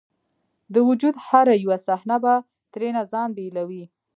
[0.73, 2.33] د وجود هره یوه حصه به
[2.71, 3.83] ترېنه ځان بیلوي